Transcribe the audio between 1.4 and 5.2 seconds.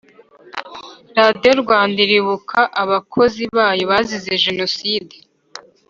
Rwanda iribuka abakozi bayo bazize jenoside